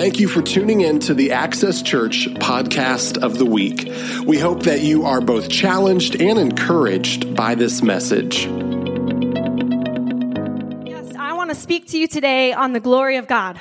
[0.00, 3.92] Thank you for tuning in to the Access Church podcast of the week.
[4.24, 8.46] We hope that you are both challenged and encouraged by this message.
[10.86, 13.60] Yes, I want to speak to you today on the glory of God.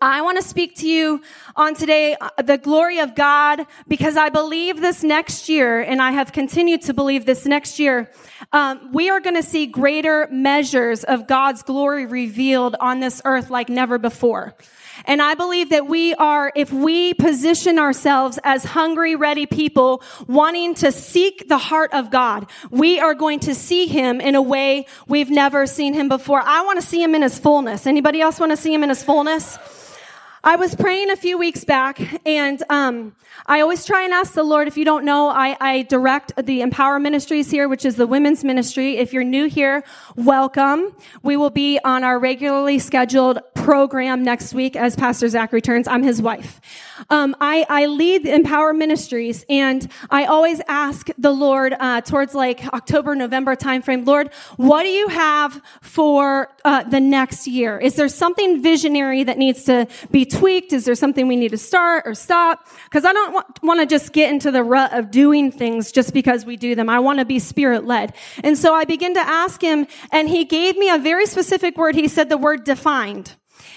[0.00, 1.20] I want to speak to you
[1.56, 6.12] on today uh, the glory of God because I believe this next year, and I
[6.12, 8.08] have continued to believe this next year,
[8.52, 13.50] um, we are going to see greater measures of God's glory revealed on this earth
[13.50, 14.54] like never before.
[15.04, 20.74] And I believe that we are, if we position ourselves as hungry, ready people wanting
[20.76, 24.86] to seek the heart of God, we are going to see him in a way
[25.08, 26.40] we've never seen him before.
[26.40, 27.86] I want to see him in his fullness.
[27.86, 29.58] Anybody else want to see him in his fullness?
[30.42, 34.42] I was praying a few weeks back, and um, I always try and ask the
[34.42, 34.68] Lord.
[34.68, 38.42] If you don't know, I, I, direct the Empower Ministries here, which is the women's
[38.42, 38.96] ministry.
[38.96, 39.84] If you're new here,
[40.16, 40.96] welcome.
[41.22, 45.86] We will be on our regularly scheduled program next week as Pastor Zach returns.
[45.86, 46.58] I'm his wife.
[47.10, 52.34] Um, I, I, lead the Empower Ministries, and I always ask the Lord uh, towards
[52.34, 54.06] like October, November timeframe.
[54.06, 57.78] Lord, what do you have for uh, the next year?
[57.78, 60.72] Is there something visionary that needs to be tweaked?
[60.72, 62.66] Is there something we need to start or stop?
[62.84, 66.44] Because I don't want, to just get into the rut of doing things just because
[66.44, 66.88] we do them.
[66.88, 68.14] I want to be spirit led.
[68.42, 71.94] And so I begin to ask him, and he gave me a very specific word.
[71.94, 73.34] He said the word defined.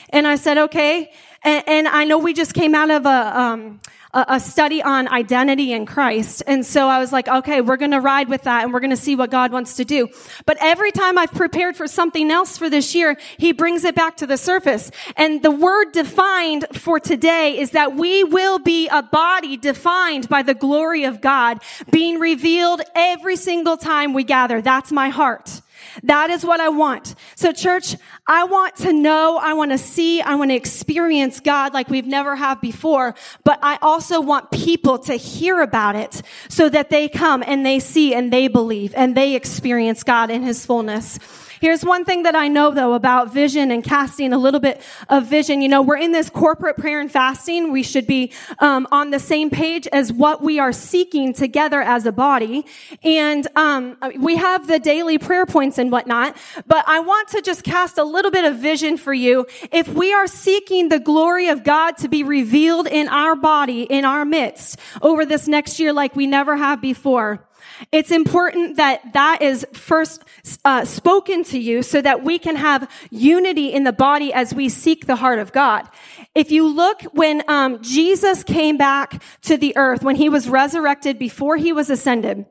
[0.10, 1.12] And I said, okay.
[1.44, 3.80] And, and I know we just came out of a, um,
[4.14, 6.44] a, study on identity in Christ.
[6.46, 8.92] And so I was like, okay, we're going to ride with that and we're going
[8.92, 10.10] to see what God wants to do.
[10.46, 14.18] But every time I've prepared for something else for this year, he brings it back
[14.18, 14.92] to the surface.
[15.16, 20.44] And the word defined for today is that we will be a body defined by
[20.44, 24.62] the glory of God being revealed every single time we gather.
[24.62, 25.62] That's my heart.
[26.04, 27.14] That is what I want.
[27.36, 31.74] So church, I want to know, I want to see, I want to experience God
[31.74, 36.70] like we've never have before, but I also want people to hear about it so
[36.70, 40.66] that they come and they see and they believe and they experience God in his
[40.66, 41.20] fullness.
[41.64, 45.28] Here's one thing that I know though about vision and casting a little bit of
[45.28, 45.62] vision.
[45.62, 47.72] You know, we're in this corporate prayer and fasting.
[47.72, 52.06] We should be um, on the same page as what we are seeking together as
[52.06, 52.66] a body.
[53.02, 56.36] And um, we have the daily prayer points and whatnot.
[56.68, 59.48] But I want to just cast a little bit of vision for you.
[59.72, 64.04] If we are seeking the glory of God to be revealed in our body, in
[64.04, 67.48] our midst, over this next year like we never have before.
[67.92, 70.24] It's important that that is first
[70.66, 74.70] uh, spoken to you so that we can have unity in the body as we
[74.70, 75.88] seek the heart of God.
[76.36, 81.20] If you look when um, Jesus came back to the earth, when he was resurrected
[81.20, 82.46] before he was ascended,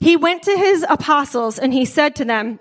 [0.00, 2.60] he went to his apostles and he said to them,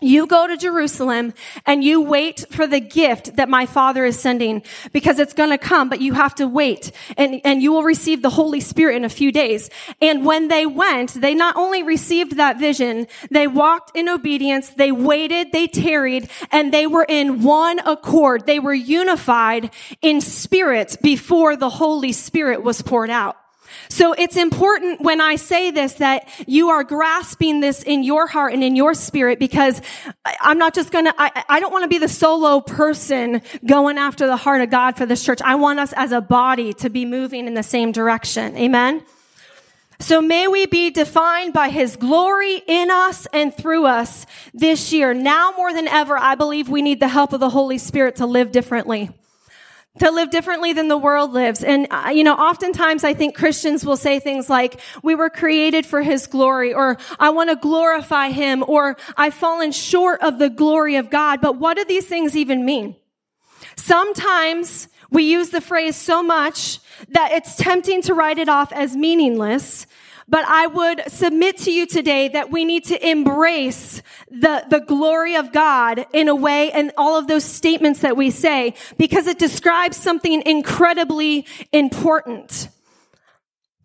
[0.00, 1.32] you go to Jerusalem
[1.64, 4.62] and you wait for the gift that my father is sending
[4.92, 8.20] because it's going to come, but you have to wait and, and you will receive
[8.20, 9.70] the Holy Spirit in a few days.
[10.02, 14.92] And when they went, they not only received that vision, they walked in obedience, they
[14.92, 18.44] waited, they tarried, and they were in one accord.
[18.44, 19.70] They were unified
[20.02, 23.36] in spirit before the Holy Spirit was poured out.
[23.88, 28.52] So it's important when I say this that you are grasping this in your heart
[28.52, 29.80] and in your spirit because
[30.40, 34.26] I'm not just gonna, I, I don't want to be the solo person going after
[34.26, 35.40] the heart of God for this church.
[35.42, 38.56] I want us as a body to be moving in the same direction.
[38.56, 39.02] Amen.
[39.98, 45.14] So may we be defined by his glory in us and through us this year.
[45.14, 48.26] Now more than ever, I believe we need the help of the Holy Spirit to
[48.26, 49.10] live differently
[49.98, 51.64] to live differently than the world lives.
[51.64, 55.86] And, uh, you know, oftentimes I think Christians will say things like, we were created
[55.86, 60.50] for his glory, or I want to glorify him, or I've fallen short of the
[60.50, 61.40] glory of God.
[61.40, 62.96] But what do these things even mean?
[63.76, 66.80] Sometimes we use the phrase so much
[67.10, 69.86] that it's tempting to write it off as meaningless.
[70.28, 75.36] But I would submit to you today that we need to embrace the, the glory
[75.36, 79.38] of God in a way and all of those statements that we say because it
[79.38, 82.68] describes something incredibly important.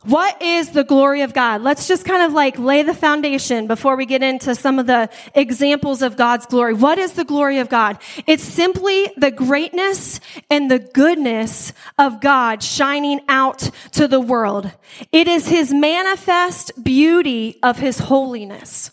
[0.03, 1.61] What is the glory of God?
[1.61, 5.09] Let's just kind of like lay the foundation before we get into some of the
[5.35, 6.73] examples of God's glory.
[6.73, 7.99] What is the glory of God?
[8.25, 10.19] It's simply the greatness
[10.49, 14.71] and the goodness of God shining out to the world.
[15.11, 18.89] It is his manifest beauty of his holiness.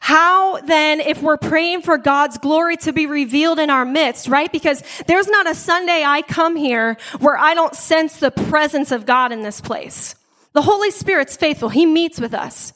[0.00, 4.50] How then, if we're praying for God's glory to be revealed in our midst, right?
[4.50, 9.06] Because there's not a Sunday I come here where I don't sense the presence of
[9.06, 10.14] God in this place.
[10.52, 11.68] The Holy Spirit's faithful.
[11.68, 12.72] He meets with us.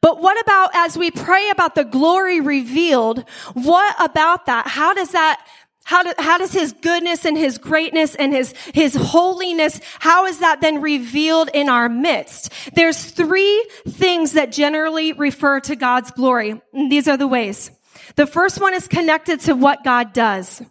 [0.00, 3.24] But what about as we pray about the glory revealed?
[3.54, 4.66] What about that?
[4.66, 5.46] How does that
[5.84, 10.38] How, do, how does his goodness and his greatness and his, his holiness, how is
[10.38, 12.52] that then revealed in our midst?
[12.74, 16.60] There's three things that generally refer to God's glory.
[16.72, 17.70] And these are the ways.
[18.16, 20.62] The first one is connected to what God does.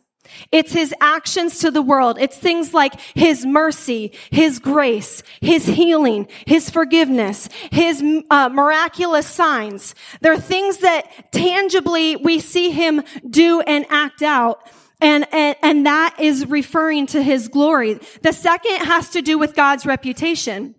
[0.52, 2.18] It's his actions to the world.
[2.20, 9.96] It's things like his mercy, his grace, his healing, his forgiveness, his uh, miraculous signs.
[10.22, 14.62] They're things that tangibly we see him do and act out.
[15.02, 18.00] And, and, and that is referring to his glory.
[18.22, 20.76] The second has to do with God's reputation.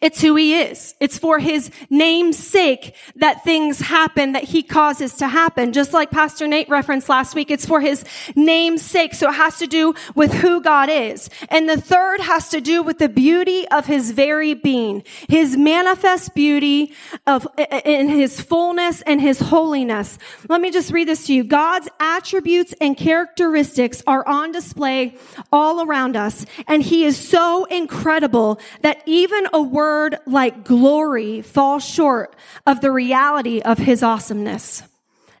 [0.00, 0.94] It's who he is.
[1.00, 5.72] It's for his name's sake that things happen that he causes to happen.
[5.72, 9.14] Just like Pastor Nate referenced last week, it's for his name's sake.
[9.14, 11.28] So it has to do with who God is.
[11.48, 16.34] And the third has to do with the beauty of his very being, his manifest
[16.34, 16.92] beauty
[17.26, 17.46] of,
[17.84, 20.18] in his fullness and his holiness.
[20.48, 21.44] Let me just read this to you.
[21.44, 25.16] God's attributes and characteristics are on display
[25.50, 26.46] all around us.
[26.66, 32.36] And he is so incredible that even a word like glory falls short
[32.66, 34.82] of the reality of his awesomeness.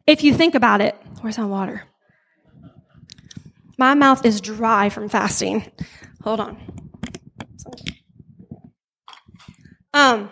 [0.06, 1.84] If you think about it, where's my water?
[3.78, 5.70] My mouth is dry from fasting.
[6.22, 6.56] Hold on.
[9.94, 10.30] Um,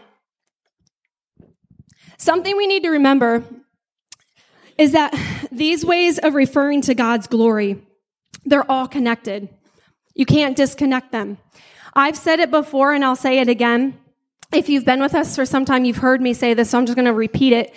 [2.17, 3.45] something we need to remember
[4.79, 5.15] is that
[5.53, 7.87] these ways of referring to God's glory,
[8.45, 9.49] they're all connected.
[10.15, 11.39] You can't disconnect them.
[12.01, 13.99] I've said it before and I'll say it again.
[14.55, 16.87] If you've been with us for some time, you've heard me say this, so I'm
[16.87, 17.75] just going to repeat it.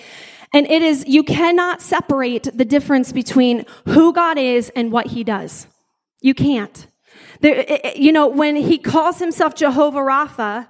[0.54, 5.26] And it is, you cannot separate the difference between who God is and what he
[5.26, 5.68] does.
[6.22, 6.88] You can't.
[7.42, 7.66] There,
[7.96, 10.70] you know, when he calls himself Jehovah Rapha,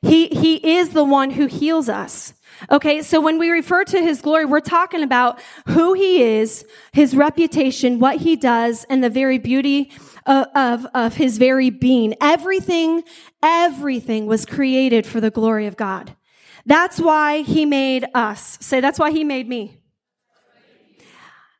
[0.00, 2.34] he, he is the one who heals us.
[2.70, 7.14] Okay, so when we refer to his glory, we're talking about who he is, his
[7.14, 9.92] reputation, what he does, and the very beauty
[10.26, 12.14] of, of, of his very being.
[12.20, 13.02] Everything,
[13.42, 16.16] everything was created for the glory of God.
[16.64, 18.58] That's why he made us.
[18.60, 19.78] Say, that's why he made me.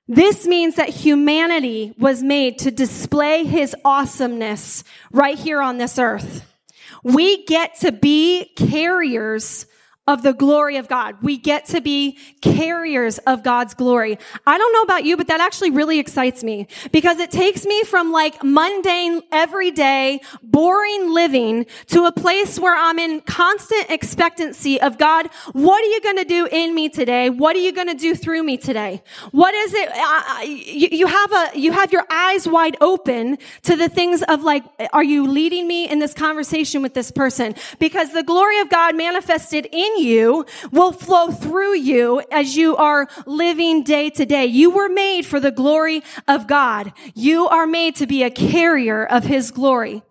[0.08, 6.44] This means that humanity was made to display his awesomeness right here on this earth.
[7.02, 9.66] We get to be carriers
[10.08, 11.16] of the glory of God.
[11.22, 14.18] We get to be carriers of God's glory.
[14.44, 17.84] I don't know about you, but that actually really excites me because it takes me
[17.84, 24.98] from like mundane, everyday, boring living to a place where I'm in constant expectancy of
[24.98, 25.28] God.
[25.52, 27.30] What are you going to do in me today?
[27.30, 29.04] What are you going to do through me today?
[29.30, 29.88] What is it?
[30.66, 34.64] You, you have a, you have your eyes wide open to the things of like,
[34.92, 37.54] are you leading me in this conversation with this person?
[37.78, 42.76] Because the glory of God manifested in in you will flow through you as you
[42.76, 44.46] are living day to day.
[44.46, 46.92] You were made for the glory of God.
[47.14, 50.02] You are made to be a carrier of His glory.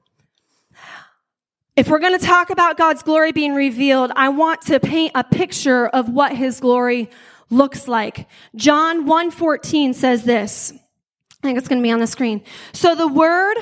[1.75, 5.23] If we're going to talk about God's glory being revealed, I want to paint a
[5.23, 7.09] picture of what His glory
[7.49, 8.27] looks like.
[8.55, 10.73] John 1:14 says this.
[10.73, 12.43] I think it's going to be on the screen.
[12.71, 13.57] So the word,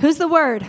[0.00, 0.66] who's the word?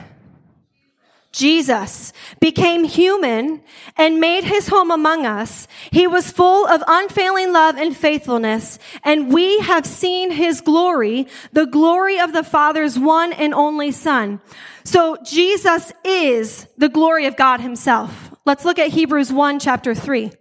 [1.33, 3.63] Jesus became human
[3.97, 5.67] and made his home among us.
[5.91, 11.65] He was full of unfailing love and faithfulness, and we have seen his glory, the
[11.65, 14.41] glory of the Father's one and only Son.
[14.83, 18.31] So Jesus is the glory of God himself.
[18.45, 20.31] Let's look at Hebrews 1 chapter 3.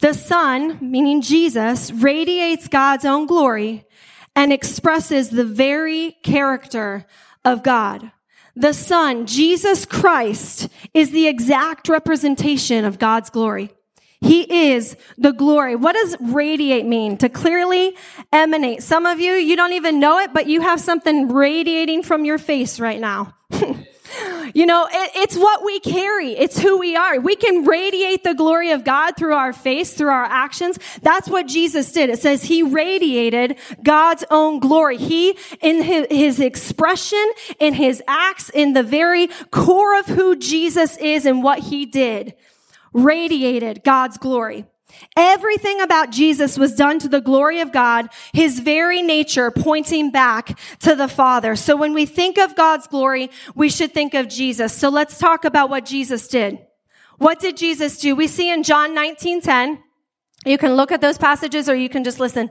[0.00, 3.86] The Son, meaning Jesus, radiates God's own glory
[4.36, 7.06] and expresses the very character
[7.44, 8.10] of God.
[8.54, 13.70] The Son, Jesus Christ, is the exact representation of God's glory.
[14.20, 15.74] He is the glory.
[15.74, 17.16] What does radiate mean?
[17.18, 17.96] To clearly
[18.32, 18.82] emanate.
[18.82, 22.38] Some of you, you don't even know it, but you have something radiating from your
[22.38, 23.34] face right now.
[24.54, 26.32] You know, it, it's what we carry.
[26.32, 27.18] It's who we are.
[27.20, 30.78] We can radiate the glory of God through our face, through our actions.
[31.02, 32.10] That's what Jesus did.
[32.10, 34.98] It says he radiated God's own glory.
[34.98, 37.24] He, in his, his expression,
[37.58, 42.34] in his acts, in the very core of who Jesus is and what he did,
[42.92, 44.66] radiated God's glory.
[45.16, 50.58] Everything about Jesus was done to the glory of God, his very nature pointing back
[50.80, 51.56] to the Father.
[51.56, 54.72] So when we think of God's glory, we should think of Jesus.
[54.72, 56.58] So let's talk about what Jesus did.
[57.18, 58.16] What did Jesus do?
[58.16, 59.78] We see in John 19:10.
[60.44, 62.50] You can look at those passages or you can just listen.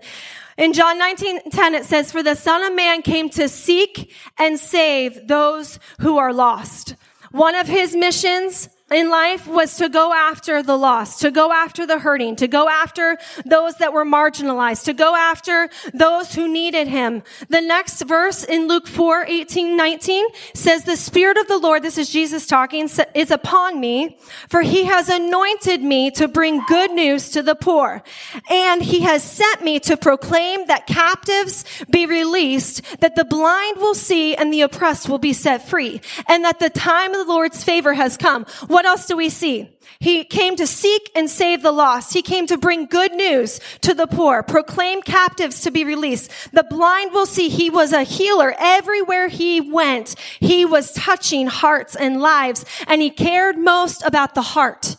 [0.58, 5.27] In John 19:10 it says for the son of man came to seek and save
[5.27, 6.96] those who are lost.
[7.31, 11.86] One of his missions in life was to go after the lost, to go after
[11.86, 16.88] the hurting, to go after those that were marginalized, to go after those who needed
[16.88, 17.24] him.
[17.50, 21.98] The next verse in Luke 4, 18, 19 says, the Spirit of the Lord, this
[21.98, 24.17] is Jesus talking, is upon me,
[24.50, 28.03] for he has anointed me to bring good news to the poor.
[28.50, 33.95] And he has sent me to proclaim that captives be released, that the blind will
[33.95, 37.63] see and the oppressed will be set free, and that the time of the Lord's
[37.63, 38.45] favor has come.
[38.67, 39.70] What what else do we see?
[40.00, 42.16] He came to seek and save the lost.
[42.16, 46.32] He came to bring good news to the poor, proclaim captives to be released.
[46.52, 48.56] The blind will see he was a healer.
[48.58, 54.42] Everywhere he went, he was touching hearts and lives, and he cared most about the
[54.42, 54.96] heart.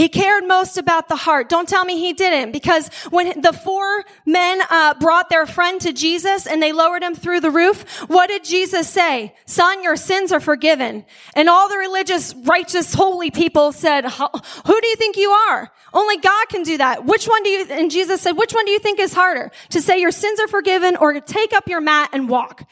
[0.00, 1.50] He cared most about the heart.
[1.50, 5.92] Don't tell me he didn't, because when the four men uh, brought their friend to
[5.92, 9.34] Jesus and they lowered him through the roof, what did Jesus say?
[9.44, 11.04] Son, your sins are forgiven.
[11.34, 15.70] And all the religious, righteous, holy people said, "Who do you think you are?
[15.92, 17.04] Only God can do that.
[17.04, 19.82] Which one do you?" And Jesus said, "Which one do you think is harder, to
[19.82, 22.64] say your sins are forgiven, or take up your mat and walk?"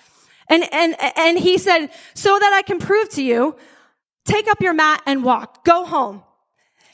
[0.48, 3.54] And and and he said, "So that I can prove to you."
[4.24, 5.62] Take up your mat and walk.
[5.64, 6.22] Go home.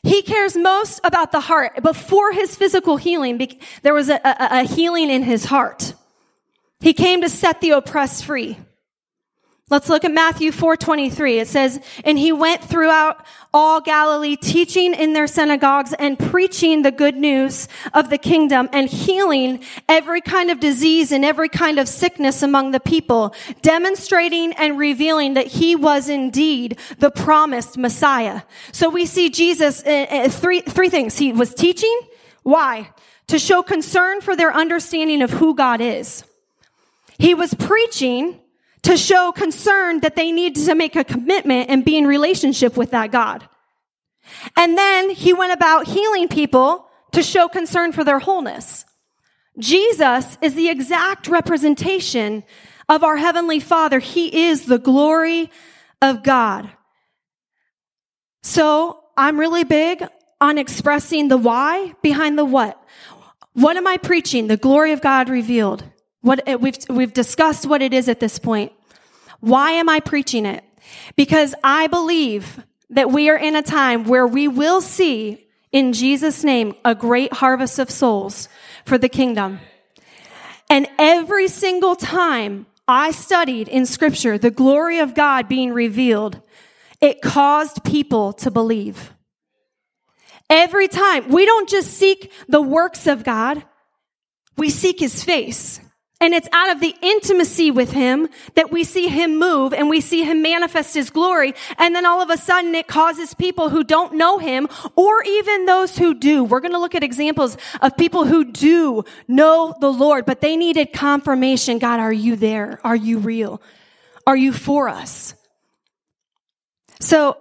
[0.04, 1.82] He cares most about the heart.
[1.82, 3.40] Before his physical healing,
[3.82, 5.94] there was a, a, a healing in his heart.
[6.80, 8.58] He came to set the oppressed free.
[9.70, 11.38] Let's look at Matthew 4:23.
[11.38, 16.90] It says, "And he went throughout all Galilee, teaching in their synagogues and preaching the
[16.90, 21.88] good news of the kingdom and healing every kind of disease and every kind of
[21.88, 28.90] sickness among the people, demonstrating and revealing that he was indeed the promised Messiah." So
[28.90, 31.16] we see Jesus uh, three three things.
[31.16, 32.00] He was teaching,
[32.42, 32.90] why?
[33.28, 36.22] To show concern for their understanding of who God is.
[37.18, 38.40] He was preaching
[38.84, 42.92] to show concern that they need to make a commitment and be in relationship with
[42.92, 43.48] that God.
[44.56, 48.84] And then he went about healing people to show concern for their wholeness.
[49.58, 52.44] Jesus is the exact representation
[52.88, 54.00] of our Heavenly Father.
[54.00, 55.50] He is the glory
[56.02, 56.70] of God.
[58.42, 60.06] So I'm really big
[60.40, 62.82] on expressing the why behind the what.
[63.54, 64.48] What am I preaching?
[64.48, 65.84] The glory of God revealed.
[66.24, 68.72] What uh, we've, we've discussed what it is at this point.
[69.40, 70.64] Why am I preaching it?
[71.16, 76.42] Because I believe that we are in a time where we will see in Jesus'
[76.42, 78.48] name a great harvest of souls
[78.86, 79.60] for the kingdom.
[80.70, 86.40] And every single time I studied in scripture the glory of God being revealed,
[87.02, 89.12] it caused people to believe.
[90.48, 93.62] Every time we don't just seek the works of God,
[94.56, 95.80] we seek his face.
[96.24, 100.00] And it's out of the intimacy with him that we see him move and we
[100.00, 101.52] see him manifest his glory.
[101.76, 104.66] And then all of a sudden it causes people who don't know him
[104.96, 106.42] or even those who do.
[106.42, 110.56] We're going to look at examples of people who do know the Lord, but they
[110.56, 111.78] needed confirmation.
[111.78, 112.80] God, are you there?
[112.84, 113.60] Are you real?
[114.26, 115.34] Are you for us?
[117.00, 117.36] So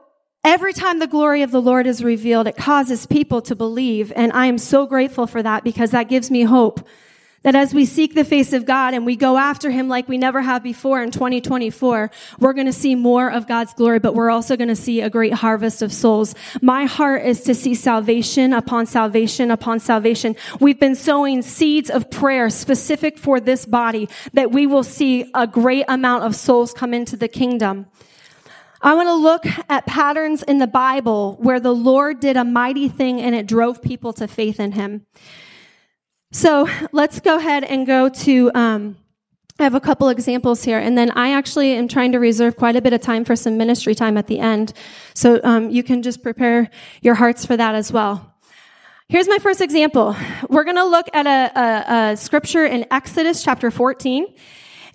[0.45, 4.11] Every time the glory of the Lord is revealed, it causes people to believe.
[4.13, 6.85] And I am so grateful for that because that gives me hope
[7.43, 10.17] that as we seek the face of God and we go after Him like we
[10.17, 14.29] never have before in 2024, we're going to see more of God's glory, but we're
[14.29, 16.35] also going to see a great harvest of souls.
[16.61, 20.35] My heart is to see salvation upon salvation upon salvation.
[20.59, 25.45] We've been sowing seeds of prayer specific for this body that we will see a
[25.45, 27.87] great amount of souls come into the kingdom.
[28.81, 32.89] I want to look at patterns in the Bible where the Lord did a mighty
[32.89, 35.05] thing and it drove people to faith in Him.
[36.35, 38.51] So let's go ahead and go to.
[38.55, 38.97] Um,
[39.59, 42.75] I have a couple examples here, and then I actually am trying to reserve quite
[42.75, 44.73] a bit of time for some ministry time at the end.
[45.13, 46.71] So um, you can just prepare
[47.03, 48.33] your hearts for that as well.
[49.09, 50.15] Here's my first example.
[50.49, 54.25] We're going to look at a, a, a scripture in Exodus chapter 14.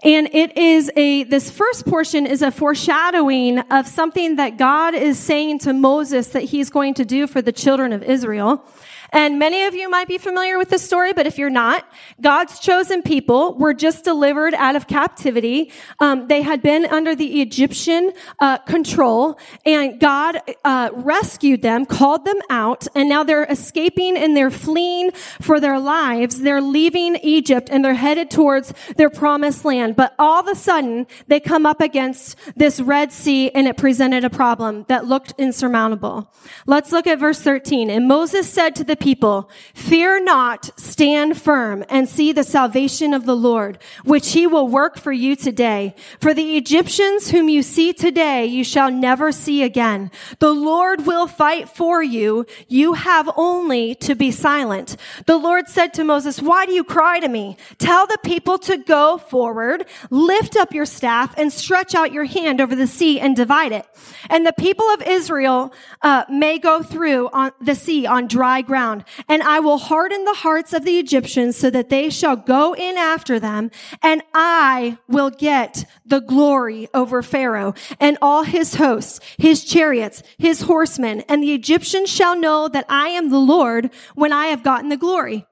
[0.02, 5.20] And it is a, this first portion is a foreshadowing of something that God is
[5.20, 8.64] saying to Moses that he's going to do for the children of Israel.
[9.10, 11.88] And many of you might be familiar with this story, but if you're not,
[12.20, 15.72] God's chosen people were just delivered out of captivity.
[15.98, 22.24] Um, they had been under the Egyptian uh, control, and God uh, rescued them, called
[22.26, 26.40] them out, and now they're escaping and they're fleeing for their lives.
[26.42, 29.96] They're leaving Egypt and they're headed towards their promised land.
[29.96, 34.24] But all of a sudden, they come up against this Red Sea, and it presented
[34.24, 36.30] a problem that looked insurmountable.
[36.66, 37.90] Let's look at verse 13.
[37.90, 43.26] And Moses said to the people, fear not, stand firm and see the salvation of
[43.26, 45.94] the Lord, which he will work for you today.
[46.20, 50.10] For the Egyptians whom you see today, you shall never see again.
[50.38, 52.46] The Lord will fight for you.
[52.66, 54.96] You have only to be silent.
[55.26, 57.56] The Lord said to Moses, why do you cry to me?
[57.78, 62.60] Tell the people to go forward, lift up your staff and stretch out your hand
[62.60, 63.86] over the sea and divide it.
[64.30, 68.87] And the people of Israel uh, may go through on the sea on dry ground.
[69.28, 72.96] And I will harden the hearts of the Egyptians so that they shall go in
[72.96, 73.70] after them.
[74.02, 80.62] And I will get the glory over Pharaoh and all his hosts, his chariots, his
[80.62, 81.22] horsemen.
[81.28, 84.96] And the Egyptians shall know that I am the Lord when I have gotten the
[84.96, 85.47] glory.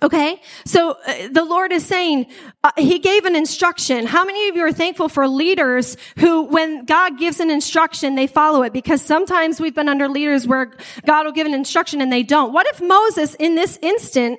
[0.00, 2.26] Okay, so uh, the Lord is saying,
[2.62, 4.06] uh, He gave an instruction.
[4.06, 8.28] How many of you are thankful for leaders who, when God gives an instruction, they
[8.28, 8.72] follow it?
[8.72, 10.72] Because sometimes we've been under leaders where
[11.04, 12.52] God will give an instruction and they don't.
[12.52, 14.38] What if Moses, in this instant,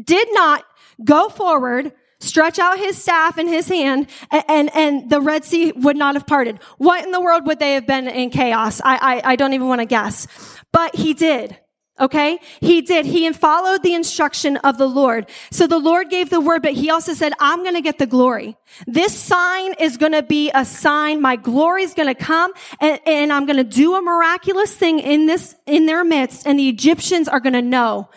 [0.00, 0.64] did not
[1.04, 5.72] go forward, stretch out his staff in his hand, and, and, and, the Red Sea
[5.72, 6.60] would not have parted?
[6.78, 8.80] What in the world would they have been in chaos?
[8.84, 10.28] I, I, I don't even want to guess.
[10.70, 11.58] But he did.
[12.00, 12.40] Okay?
[12.60, 13.06] He did.
[13.06, 15.30] He followed the instruction of the Lord.
[15.52, 18.06] So the Lord gave the word, but he also said, I'm going to get the
[18.06, 18.56] glory.
[18.86, 21.20] This sign is going to be a sign.
[21.20, 24.98] My glory is going to come and, and I'm going to do a miraculous thing
[24.98, 26.46] in this, in their midst.
[26.46, 28.08] And the Egyptians are going to know.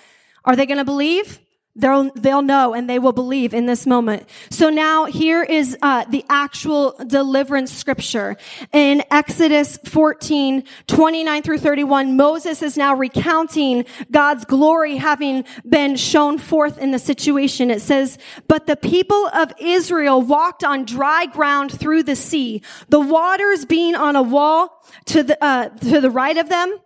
[0.43, 1.39] Are they going to believe?
[1.77, 4.27] They'll, they'll know and they will believe in this moment.
[4.49, 8.35] So now here is uh, the actual deliverance scripture.
[8.73, 16.39] In Exodus 14, 29 through 31, Moses is now recounting God's glory having been shown
[16.39, 17.69] forth in the situation.
[17.69, 18.17] It says,
[18.47, 23.93] But the people of Israel walked on dry ground through the sea, the waters being
[23.93, 26.79] on a wall to the, uh, to the right of them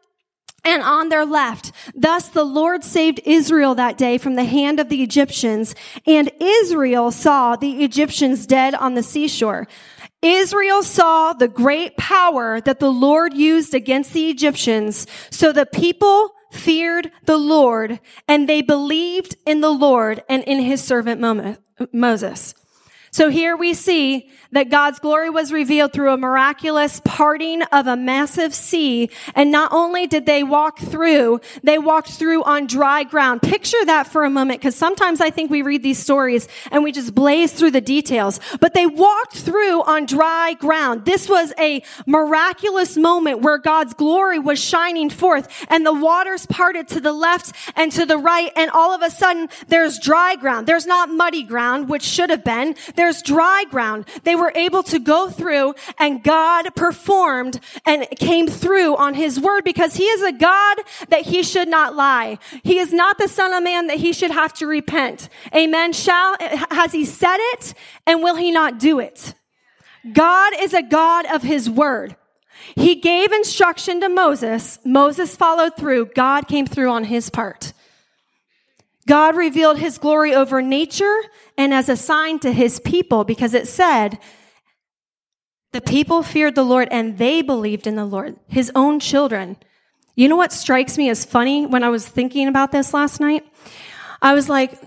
[0.63, 1.71] and on their left.
[1.95, 5.75] Thus the Lord saved Israel that day from the hand of the Egyptians,
[6.05, 9.67] and Israel saw the Egyptians dead on the seashore.
[10.21, 16.33] Israel saw the great power that the Lord used against the Egyptians, so the people
[16.51, 21.19] feared the Lord, and they believed in the Lord and in his servant
[21.91, 22.53] Moses.
[23.09, 27.95] So here we see that God's glory was revealed through a miraculous parting of a
[27.95, 29.09] massive sea.
[29.35, 33.41] And not only did they walk through, they walked through on dry ground.
[33.41, 36.91] Picture that for a moment, because sometimes I think we read these stories and we
[36.91, 38.39] just blaze through the details.
[38.59, 41.05] But they walked through on dry ground.
[41.05, 46.87] This was a miraculous moment where God's glory was shining forth and the waters parted
[46.89, 48.51] to the left and to the right.
[48.55, 50.67] And all of a sudden there's dry ground.
[50.67, 52.75] There's not muddy ground, which should have been.
[52.95, 54.07] There's dry ground.
[54.23, 59.63] They were able to go through and God performed and came through on his word
[59.63, 60.77] because he is a God
[61.09, 62.39] that he should not lie.
[62.63, 65.29] He is not the son of man that he should have to repent.
[65.55, 65.93] Amen.
[65.93, 66.35] Shall,
[66.71, 67.73] has he said it
[68.07, 69.33] and will he not do it?
[70.11, 72.15] God is a God of his word.
[72.75, 74.79] He gave instruction to Moses.
[74.83, 76.07] Moses followed through.
[76.15, 77.73] God came through on his part.
[79.07, 81.21] God revealed his glory over nature
[81.57, 84.19] and as a sign to his people because it said,
[85.71, 89.57] the people feared the Lord and they believed in the Lord, his own children.
[90.15, 93.45] You know what strikes me as funny when I was thinking about this last night?
[94.21, 94.77] I was like,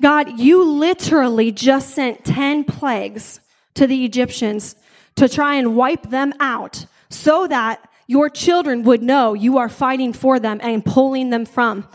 [0.00, 3.40] God, you literally just sent 10 plagues
[3.74, 4.76] to the Egyptians
[5.16, 10.12] to try and wipe them out so that your children would know you are fighting
[10.12, 11.86] for them and pulling them from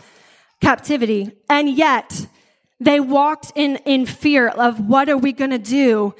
[0.60, 1.32] captivity.
[1.48, 2.26] And yet
[2.78, 6.14] they walked in, in fear of what are we going to do?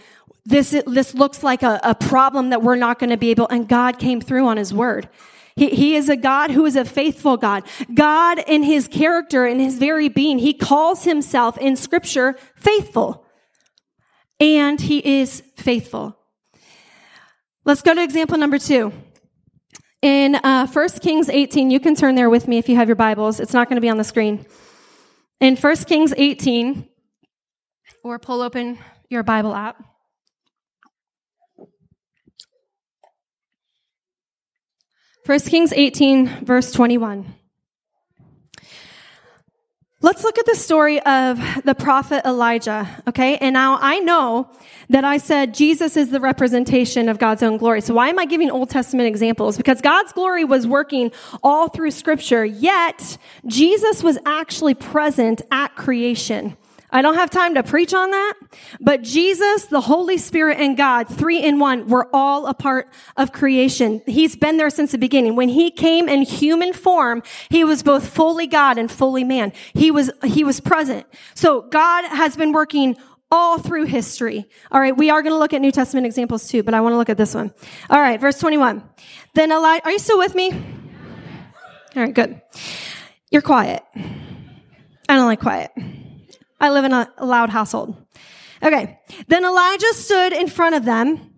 [0.44, 3.68] This, this looks like a, a problem that we're not going to be able, and
[3.68, 5.08] God came through on his word.
[5.56, 7.64] He, he is a God who is a faithful God.
[7.92, 13.26] God in his character, in his very being, he calls himself in scripture faithful.
[14.38, 16.16] And he is faithful.
[17.64, 18.92] Let's go to example number two.
[20.02, 22.96] In uh, 1 Kings 18, you can turn there with me if you have your
[22.96, 23.38] Bibles.
[23.38, 24.46] It's not going to be on the screen.
[25.40, 26.88] In 1 Kings 18,
[28.02, 28.78] or pull open
[29.10, 29.82] your Bible app.
[35.26, 37.34] First Kings 18, verse 21.
[40.02, 43.36] Let's look at the story of the prophet Elijah, okay?
[43.36, 44.48] And now I know
[44.88, 47.82] that I said Jesus is the representation of God's own glory.
[47.82, 49.58] So why am I giving Old Testament examples?
[49.58, 56.56] Because God's glory was working all through scripture, yet Jesus was actually present at creation.
[56.92, 58.34] I don't have time to preach on that,
[58.80, 63.32] but Jesus, the Holy Spirit, and God, three in one, were all a part of
[63.32, 64.02] creation.
[64.06, 65.36] He's been there since the beginning.
[65.36, 69.52] When he came in human form, he was both fully God and fully man.
[69.74, 71.06] He was, he was present.
[71.34, 72.96] So God has been working
[73.30, 74.48] all through history.
[74.72, 76.94] All right, we are going to look at New Testament examples too, but I want
[76.94, 77.52] to look at this one.
[77.88, 78.82] All right, verse 21.
[79.34, 80.50] Then Elijah, are you still with me?
[81.96, 82.40] All right, good.
[83.30, 83.84] You're quiet.
[83.94, 85.70] I don't like quiet.
[86.60, 87.96] I live in a loud household.
[88.62, 88.98] Okay.
[89.28, 91.29] Then Elijah stood in front of them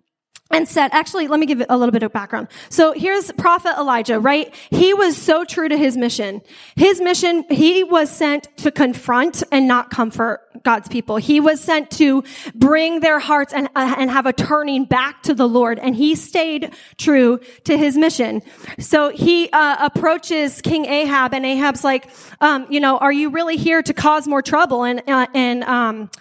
[0.53, 2.47] and said, actually, let me give a little bit of background.
[2.69, 4.53] So here's prophet Elijah, right?
[4.69, 6.41] He was so true to his mission.
[6.75, 11.17] His mission, he was sent to confront and not comfort God's people.
[11.17, 15.33] He was sent to bring their hearts and, uh, and have a turning back to
[15.33, 15.79] the Lord.
[15.79, 18.41] And he stayed true to his mission.
[18.79, 23.57] So he uh, approaches King Ahab and Ahab's like, um, you know, are you really
[23.57, 24.83] here to cause more trouble?
[24.83, 26.11] And, uh, and, um,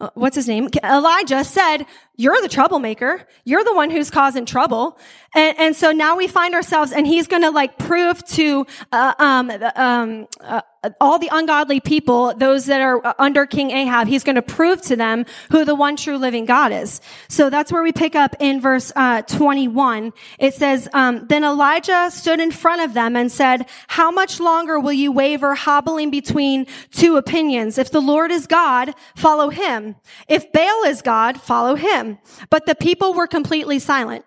[0.00, 0.68] uh, what's his name?
[0.84, 1.84] Elijah said,
[2.18, 3.24] you're the troublemaker.
[3.44, 4.98] You're the one who's causing trouble.
[5.36, 9.14] And, and so now we find ourselves, and he's going to like prove to, uh,
[9.20, 10.62] um, um, uh,
[11.00, 14.96] all the ungodly people, those that are under King Ahab, he's going to prove to
[14.96, 17.00] them who the one true living God is.
[17.28, 20.12] So that's where we pick up in verse uh, 21.
[20.38, 24.78] It says, um, "Then Elijah stood in front of them and said, How much longer
[24.80, 27.76] will you waver, hobbling between two opinions?
[27.76, 29.96] If the Lord is God, follow him.
[30.28, 32.07] If Baal is God, follow him."
[32.48, 34.24] But the people were completely silent.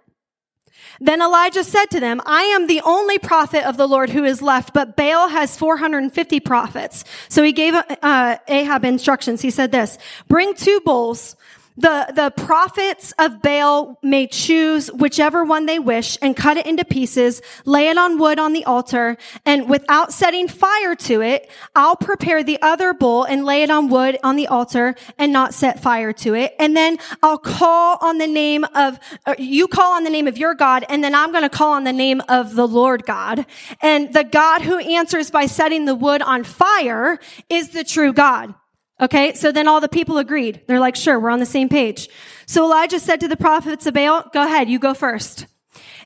[1.00, 4.41] Then Elijah said to them, I am the only prophet of the Lord who is
[4.41, 7.04] left, but Baal has 450 prophets.
[7.30, 9.41] So he gave uh, Ahab instructions.
[9.41, 11.36] He said this, bring two bulls
[11.78, 16.84] the, the prophets of Baal may choose whichever one they wish and cut it into
[16.84, 21.96] pieces, lay it on wood on the altar, and without setting fire to it, I'll
[21.96, 25.82] prepare the other bull and lay it on wood on the altar and not set
[25.82, 26.56] fire to it.
[26.60, 30.38] And then I'll call on the name of, uh, you call on the name of
[30.38, 33.46] your God, and then I'm going to call on the name of the Lord God.
[33.82, 38.54] And the God who answers by setting the wood on fire is the true God.
[39.02, 40.62] Okay, so then all the people agreed.
[40.68, 42.08] They're like, sure, we're on the same page.
[42.46, 45.48] So Elijah said to the prophets of Baal, go ahead, you go first.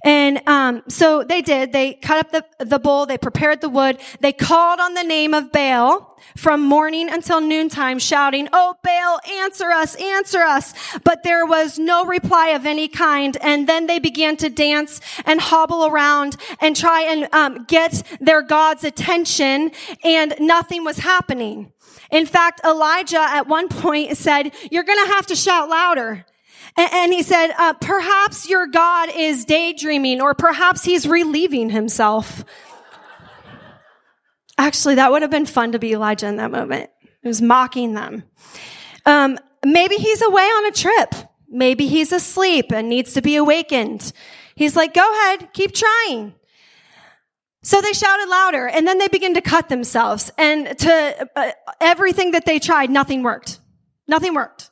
[0.05, 1.73] And um, so they did.
[1.73, 3.07] They cut up the, the bull.
[3.07, 3.97] They prepared the wood.
[4.19, 9.71] They called on the name of Baal from morning until noontime, shouting, "Oh Baal, answer
[9.71, 13.35] us, answer us!" But there was no reply of any kind.
[13.41, 18.43] And then they began to dance and hobble around and try and um, get their
[18.43, 19.71] God's attention,
[20.03, 21.71] and nothing was happening.
[22.11, 26.25] In fact, Elijah at one point said, you're going to have to shout louder.
[26.77, 32.43] And, he said, uh, perhaps your God is daydreaming or perhaps he's relieving himself.
[34.57, 36.89] Actually, that would have been fun to be Elijah in that moment.
[37.21, 38.23] He was mocking them.
[39.05, 41.15] Um, maybe he's away on a trip.
[41.47, 44.11] Maybe he's asleep and needs to be awakened.
[44.55, 46.33] He's like, go ahead, keep trying.
[47.65, 51.51] So they shouted louder and then they began to cut themselves and to uh,
[51.81, 53.59] everything that they tried, nothing worked.
[54.07, 54.69] Nothing worked.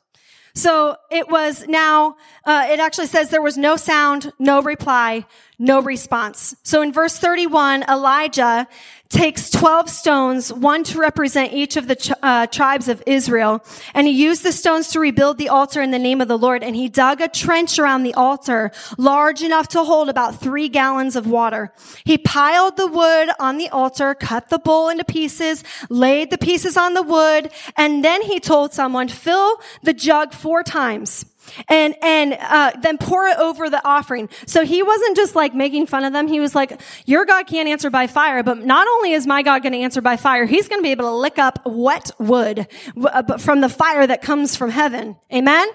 [0.54, 5.26] So it was now, uh, it actually says there was no sound, no reply,
[5.64, 6.54] no response.
[6.62, 8.68] So in verse 31, Elijah
[9.08, 14.12] takes 12 stones, one to represent each of the uh, tribes of Israel, and he
[14.12, 16.88] used the stones to rebuild the altar in the name of the Lord, and he
[16.88, 21.72] dug a trench around the altar, large enough to hold about three gallons of water.
[22.04, 26.76] He piled the wood on the altar, cut the bull into pieces, laid the pieces
[26.76, 31.24] on the wood, and then he told someone, fill the jug four times
[31.68, 34.28] and and uh, then pour it over the offering.
[34.46, 36.28] So he wasn't just like making fun of them.
[36.28, 39.62] He was like, "Your God can't answer by fire, but not only is my God
[39.62, 42.66] going to answer by fire, He's going to be able to lick up wet wood
[43.02, 45.68] uh, from the fire that comes from heaven." Amen.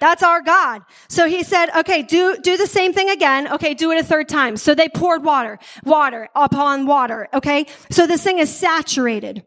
[0.00, 0.82] That's our God.
[1.08, 3.52] So he said, okay, do, do the same thing again.
[3.54, 4.56] Okay, do it a third time.
[4.56, 7.28] So they poured water, water upon water.
[7.34, 7.66] Okay.
[7.90, 9.44] So this thing is saturated.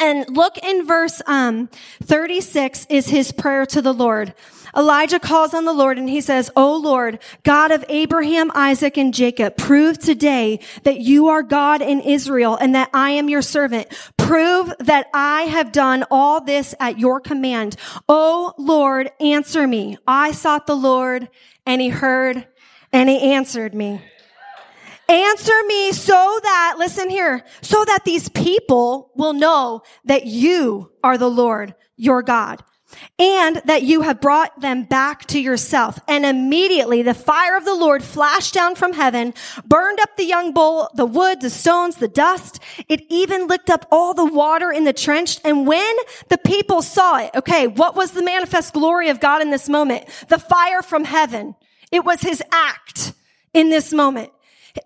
[0.00, 1.68] And look in verse, um,
[2.02, 4.34] 36 is his prayer to the Lord.
[4.76, 9.14] Elijah calls on the Lord and he says, O Lord, God of Abraham, Isaac, and
[9.14, 13.88] Jacob, prove today that you are God in Israel and that I am your servant.
[14.16, 17.76] Prove that I have done all this at your command.
[18.08, 19.96] O Lord, answer me.
[20.06, 21.28] I sought the Lord
[21.66, 22.46] and he heard
[22.92, 24.02] and he answered me.
[25.08, 31.16] Answer me so that, listen here, so that these people will know that you are
[31.16, 32.62] the Lord, your God
[33.18, 35.98] and that you have brought them back to yourself.
[36.08, 40.52] And immediately the fire of the Lord flashed down from heaven, burned up the young
[40.52, 42.60] bull, the wood, the stones, the dust.
[42.88, 45.38] It even licked up all the water in the trench.
[45.44, 45.96] And when
[46.28, 50.06] the people saw it, okay, what was the manifest glory of God in this moment?
[50.28, 51.54] The fire from heaven.
[51.90, 53.12] It was his act
[53.54, 54.30] in this moment.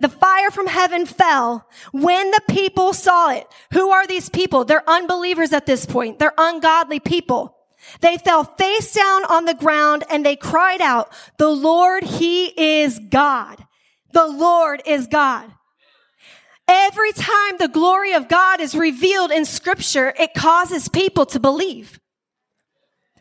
[0.00, 3.46] The fire from heaven fell when the people saw it.
[3.72, 4.64] Who are these people?
[4.64, 6.18] They're unbelievers at this point.
[6.18, 7.58] They're ungodly people.
[8.00, 12.46] They fell face down on the ground and they cried out, the Lord, He
[12.80, 13.64] is God.
[14.12, 15.50] The Lord is God.
[16.68, 21.98] Every time the glory of God is revealed in scripture, it causes people to believe.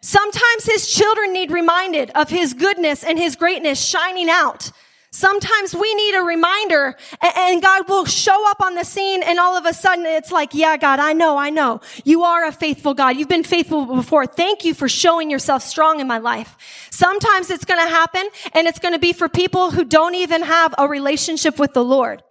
[0.02, 4.71] Sometimes his children need reminded of his goodness and his greatness shining out.
[5.13, 6.95] Sometimes we need a reminder
[7.36, 10.54] and God will show up on the scene and all of a sudden it's like,
[10.54, 11.82] yeah, God, I know, I know.
[12.06, 13.17] You are a faithful God.
[13.17, 14.26] You've been faithful before.
[14.26, 16.56] Thank you for showing yourself strong in my life.
[16.91, 20.43] Sometimes it's going to happen and it's going to be for people who don't even
[20.43, 22.24] have a relationship with the Lord.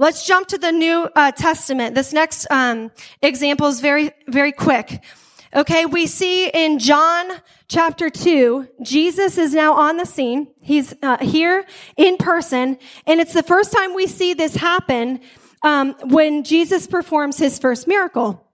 [0.00, 1.96] Let's jump to the New uh, Testament.
[1.96, 5.02] This next um, example is very, very quick.
[5.56, 7.30] Okay, we see in John
[7.68, 10.48] chapter 2, Jesus is now on the scene.
[10.60, 11.64] He's uh, here
[11.96, 15.20] in person, and it's the first time we see this happen
[15.62, 18.46] um, when Jesus performs his first miracle.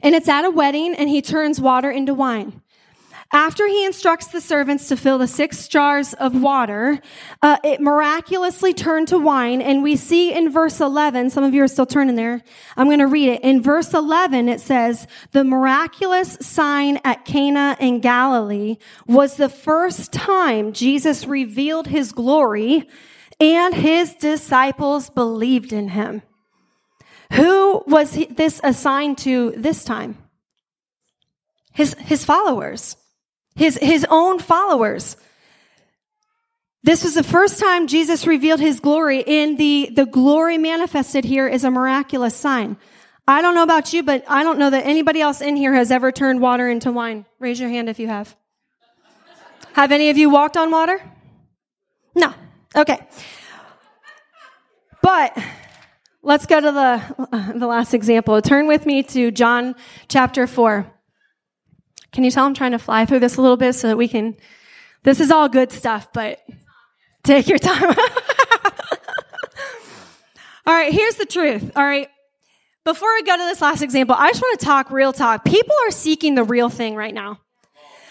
[0.00, 2.62] And it's at a wedding, and he turns water into wine.
[3.30, 6.98] After he instructs the servants to fill the six jars of water,
[7.42, 9.60] uh, it miraculously turned to wine.
[9.60, 12.42] And we see in verse 11, some of you are still turning there.
[12.74, 13.42] I'm going to read it.
[13.42, 20.10] In verse 11, it says, the miraculous sign at Cana in Galilee was the first
[20.10, 22.88] time Jesus revealed his glory
[23.38, 26.22] and his disciples believed in him.
[27.34, 30.16] Who was this assigned to this time?
[31.74, 32.96] His, his followers
[33.58, 35.16] his, his own followers.
[36.84, 41.48] This was the first time Jesus revealed his glory in the, the glory manifested here
[41.48, 42.76] is a miraculous sign.
[43.26, 45.90] I don't know about you, but I don't know that anybody else in here has
[45.90, 47.26] ever turned water into wine.
[47.40, 48.34] Raise your hand if you have.
[49.72, 51.02] have any of you walked on water?
[52.14, 52.32] No.
[52.76, 52.98] Okay.
[55.02, 55.36] But
[56.22, 58.40] let's go to the, the last example.
[58.40, 59.74] Turn with me to John
[60.06, 60.97] chapter 4.
[62.12, 64.08] Can you tell I'm trying to fly through this a little bit so that we
[64.08, 64.36] can?
[65.02, 66.40] This is all good stuff, but
[67.22, 67.84] take your time.
[70.66, 71.70] all right, here's the truth.
[71.76, 72.08] All right.
[72.84, 75.44] Before I go to this last example, I just want to talk real talk.
[75.44, 77.38] People are seeking the real thing right now.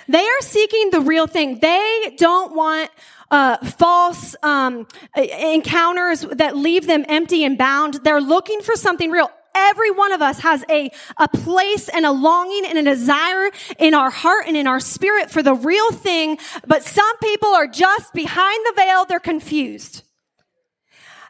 [0.07, 1.59] They are seeking the real thing.
[1.59, 2.91] They don't want
[3.29, 7.95] uh, false um, encounters that leave them empty and bound.
[8.03, 9.29] They're looking for something real.
[9.59, 13.95] Every one of us has a, a place and a longing and a desire in
[13.95, 18.13] our heart and in our spirit for the real thing, but some people are just
[18.13, 20.03] behind the veil, they're confused.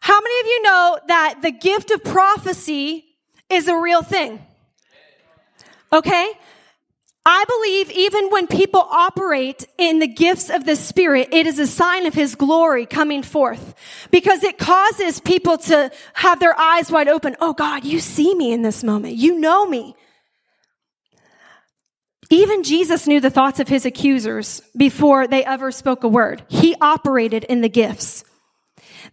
[0.01, 3.05] How many of you know that the gift of prophecy
[3.49, 4.45] is a real thing?
[5.93, 6.33] Okay?
[7.29, 11.67] I believe even when people operate in the gifts of the Spirit, it is a
[11.67, 13.75] sign of His glory coming forth
[14.11, 17.35] because it causes people to have their eyes wide open.
[17.41, 19.17] Oh God, you see me in this moment.
[19.17, 19.93] You know me.
[22.29, 26.43] Even Jesus knew the thoughts of his accusers before they ever spoke a word.
[26.47, 28.23] He operated in the gifts.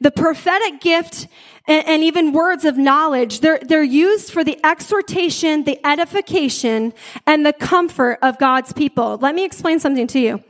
[0.01, 1.29] The prophetic gift
[1.67, 6.93] and, and, even words of knowledge, they're, they're used for the exhortation, the edification,
[7.27, 9.17] and the comfort of God's people.
[9.17, 10.45] Let me explain something to you.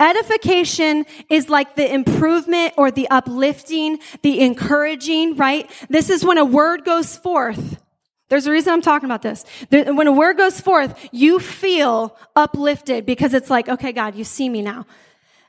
[0.00, 5.68] Edification is like the improvement or the uplifting, the encouraging, right?
[5.88, 7.80] This is when a word goes forth.
[8.28, 9.44] There's a reason I'm talking about this.
[9.70, 14.48] When a word goes forth, you feel uplifted because it's like, okay, God, you see
[14.48, 14.86] me now.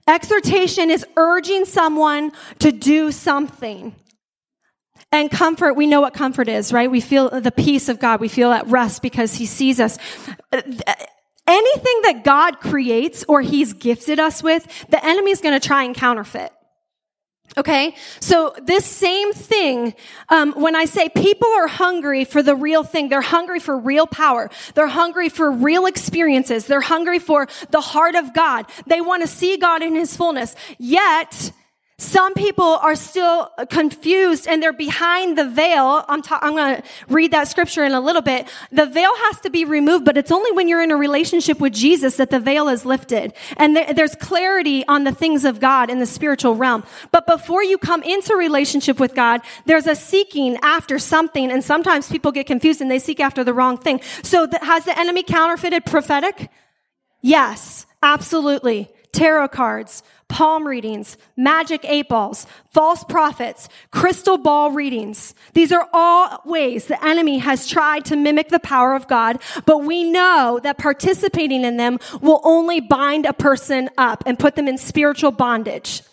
[0.08, 3.94] Exhortation is urging someone to do something.
[5.12, 6.90] And comfort, we know what comfort is, right?
[6.90, 8.20] We feel the peace of God.
[8.20, 9.98] We feel at rest because He sees us.
[10.52, 15.84] Anything that God creates or He's gifted us with, the enemy is going to try
[15.84, 16.52] and counterfeit.
[17.58, 19.96] Okay, so this same thing,
[20.30, 24.06] um, when I say people are hungry for the real thing, they're hungry for real
[24.06, 24.52] power.
[24.76, 26.68] They're hungry for real experiences.
[26.68, 28.68] They're hungry for the heart of God.
[28.86, 30.56] They want to see God in His fullness.
[30.78, 31.52] Yet,
[32.00, 36.06] some people are still confused and they're behind the veil.
[36.08, 38.48] I'm, ta- I'm going to read that scripture in a little bit.
[38.72, 41.74] The veil has to be removed, but it's only when you're in a relationship with
[41.74, 43.34] Jesus that the veil is lifted.
[43.58, 46.86] And there, there's clarity on the things of God in the spiritual realm.
[47.12, 51.52] But before you come into relationship with God, there's a seeking after something.
[51.52, 54.00] And sometimes people get confused and they seek after the wrong thing.
[54.24, 56.50] So th- has the enemy counterfeited prophetic?
[57.22, 58.90] Yes, absolutely.
[59.12, 65.34] Tarot cards, palm readings, magic eight balls, false prophets, crystal ball readings.
[65.54, 69.80] These are all ways the enemy has tried to mimic the power of God, but
[69.84, 74.68] we know that participating in them will only bind a person up and put them
[74.68, 76.04] in spiritual bondage.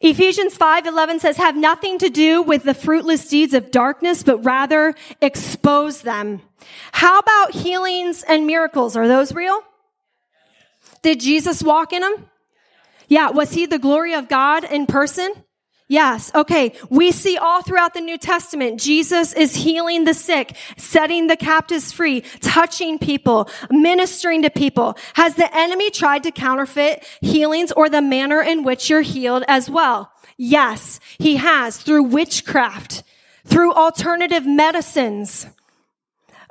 [0.00, 4.94] Ephesians 5:11 says have nothing to do with the fruitless deeds of darkness but rather
[5.20, 6.42] expose them.
[6.92, 8.96] How about healings and miracles?
[8.96, 9.62] Are those real?
[11.02, 12.30] Did Jesus walk in them?
[13.08, 13.30] Yeah.
[13.30, 15.32] Was he the glory of God in person?
[15.88, 16.32] Yes.
[16.34, 16.72] Okay.
[16.90, 21.92] We see all throughout the New Testament, Jesus is healing the sick, setting the captives
[21.92, 24.98] free, touching people, ministering to people.
[25.14, 29.70] Has the enemy tried to counterfeit healings or the manner in which you're healed as
[29.70, 30.10] well?
[30.36, 33.04] Yes, he has through witchcraft,
[33.44, 35.46] through alternative medicines.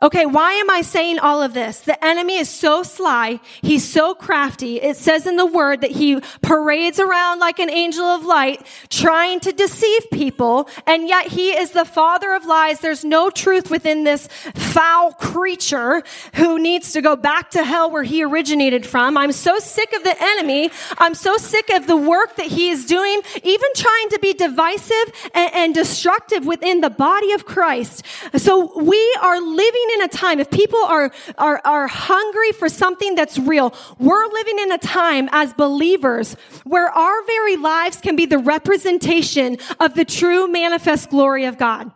[0.06, 1.80] Okay, why am I saying all of this?
[1.80, 3.40] The enemy is so sly.
[3.64, 4.80] He's so crafty.
[4.80, 9.40] It says in the word that he parades around like an angel of light, trying
[9.40, 10.70] to deceive people.
[10.86, 12.82] And yet he is the father of lies.
[12.82, 16.04] There's no truth within this foul creature
[16.36, 19.18] who needs to go back to hell where he originated from.
[19.18, 20.70] I'm so sick of the enemy.
[21.00, 25.32] I'm so sick of the work that he is doing, even trying to be divisive
[25.34, 28.06] and, and destructive within the body of Christ.
[28.36, 33.16] So we are living in a time, if people are, are, are hungry for something
[33.16, 38.26] that's real, we're living in a time as believers where our very lives can be
[38.26, 41.92] the representation of the true manifest glory of God.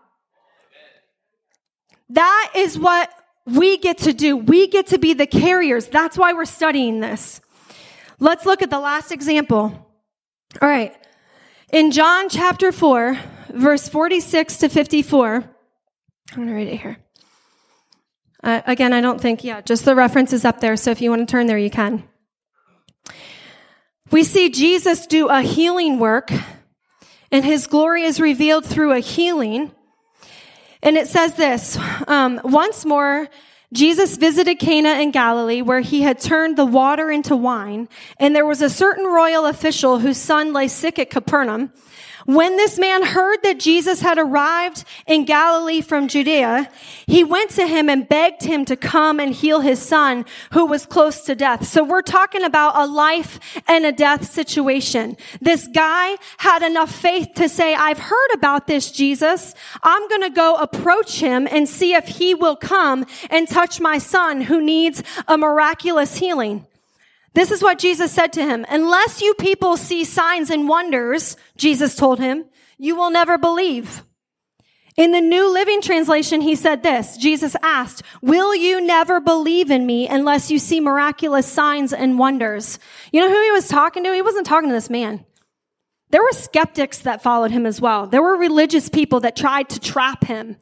[2.10, 3.12] That is what
[3.46, 4.36] we get to do.
[4.38, 5.88] We get to be the carriers.
[5.88, 7.42] That's why we're studying this.
[8.20, 9.88] Let's look at the last example.
[10.62, 10.96] All right.
[11.72, 16.98] In John chapter 4, verse 46 to 54, I'm going to read it here.
[18.44, 20.78] Uh, again, I don't think, yeah, just the reference is up there.
[20.78, 22.04] So if you want to turn there, you can.
[24.12, 26.32] We see Jesus do a healing work,
[27.32, 29.72] and his glory is revealed through a healing.
[30.82, 33.28] And it says this um, Once more,
[33.72, 38.46] Jesus visited Cana in Galilee, where he had turned the water into wine, and there
[38.46, 41.72] was a certain royal official whose son lay sick at Capernaum.
[42.30, 46.70] When this man heard that Jesus had arrived in Galilee from Judea,
[47.08, 50.86] he went to him and begged him to come and heal his son who was
[50.86, 51.66] close to death.
[51.66, 55.18] So we're talking about a life and a death situation.
[55.42, 59.56] This guy had enough faith to say, I've heard about this Jesus.
[59.82, 63.98] I'm going to go approach him and see if he will come and touch my
[63.98, 66.68] son who needs a miraculous healing.
[67.34, 68.66] This is what Jesus said to him.
[68.70, 72.46] Unless you people see signs and wonders, Jesus told him,
[72.78, 74.04] you will never believe.
[74.98, 77.16] In the New Living Translation, he said this.
[77.16, 82.80] Jesus asked, will you never believe in me unless you see miraculous signs and wonders?
[83.14, 84.14] You know who he was talking to?
[84.14, 85.24] He wasn't talking to this man.
[86.10, 88.08] There were skeptics that followed him as well.
[88.08, 90.58] There were religious people that tried to trap him.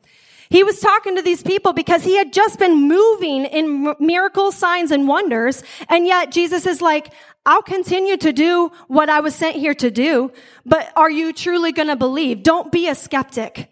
[0.50, 4.92] He was talking to these people because he had just been moving in miracles, signs,
[4.92, 5.64] and wonders.
[5.90, 7.14] And yet Jesus is like,
[7.46, 10.32] I'll continue to do what I was sent here to do,
[10.66, 12.44] but are you truly going to believe?
[12.44, 13.72] Don't be a skeptic.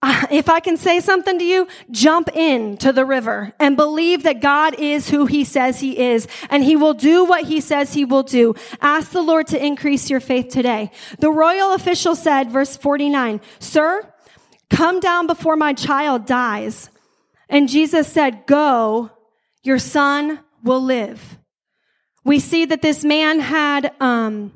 [0.00, 4.22] Uh, if I can say something to you, jump in to the river and believe
[4.22, 7.94] that God is who he says he is and he will do what he says
[7.94, 8.54] he will do.
[8.80, 10.92] Ask the Lord to increase your faith today.
[11.18, 14.12] The royal official said, verse 49, sir,
[14.70, 16.90] Come down before my child dies.
[17.48, 19.10] And Jesus said, Go,
[19.62, 21.38] your son will live.
[22.24, 24.52] We see that this man had um,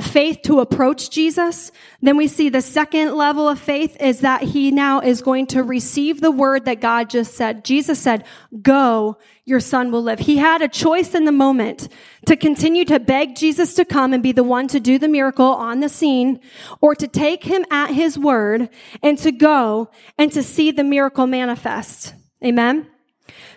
[0.00, 1.72] faith to approach Jesus.
[2.00, 5.64] Then we see the second level of faith is that he now is going to
[5.64, 7.64] receive the word that God just said.
[7.64, 8.24] Jesus said,
[8.62, 10.20] go, your son will live.
[10.20, 11.88] He had a choice in the moment
[12.26, 15.46] to continue to beg Jesus to come and be the one to do the miracle
[15.46, 16.40] on the scene
[16.80, 18.68] or to take him at his word
[19.02, 22.14] and to go and to see the miracle manifest.
[22.44, 22.86] Amen.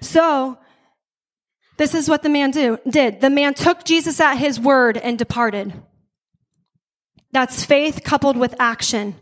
[0.02, 0.58] So,
[1.78, 3.22] this is what the man do, did.
[3.22, 5.74] The man took Jesus at his word and departed.
[7.32, 9.16] That's faith coupled with action.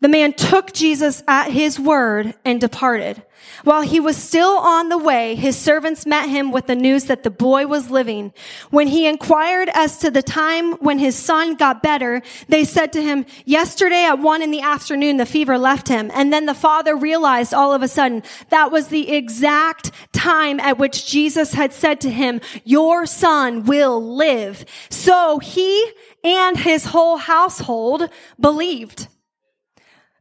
[0.00, 3.22] The man took Jesus at his word and departed.
[3.62, 7.22] While he was still on the way, his servants met him with the news that
[7.22, 8.32] the boy was living.
[8.70, 13.02] When he inquired as to the time when his son got better, they said to
[13.02, 16.10] him, yesterday at one in the afternoon, the fever left him.
[16.12, 20.78] And then the father realized all of a sudden that was the exact time at
[20.78, 24.64] which Jesus had said to him, your son will live.
[24.90, 25.92] So he
[26.24, 28.08] and his whole household
[28.40, 29.08] believed.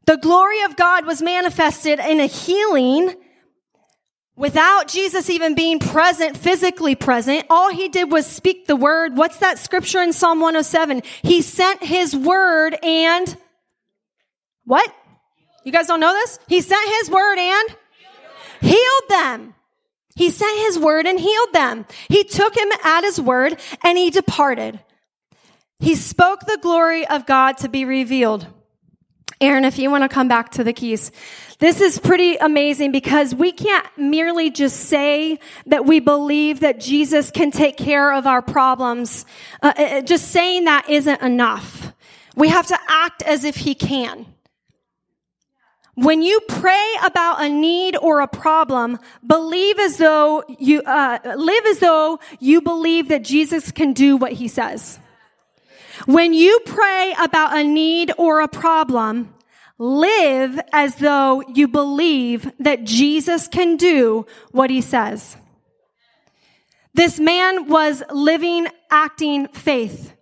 [0.05, 3.15] The glory of God was manifested in a healing
[4.35, 9.15] Without Jesus even being present, physically present, all he did was speak the word.
[9.15, 11.03] What's that scripture in Psalm 107?
[11.21, 13.37] He sent his word and
[14.65, 14.91] what?
[15.63, 16.39] You guys don't know this?
[16.47, 17.75] He sent his word and
[18.61, 19.53] healed them.
[20.15, 21.85] He sent his word and healed them.
[22.07, 24.79] He took him at his word and he departed.
[25.83, 28.47] He spoke the glory of God to be revealed.
[29.41, 31.11] Aaron, if you want to come back to the keys.
[31.59, 37.31] This is pretty amazing because we can't merely just say that we believe that Jesus
[37.31, 39.25] can take care of our problems.
[39.61, 41.91] Uh, uh just saying that isn't enough.
[42.33, 44.25] We have to act as if he can.
[45.95, 51.65] When you pray about a need or a problem, believe as though you uh, live
[51.65, 54.99] as though you believe that Jesus can do what he says.
[56.05, 59.33] When you pray about a need or a problem,
[59.77, 65.37] live as though you believe that Jesus can do what he says.
[66.93, 70.13] This man was living, acting faith.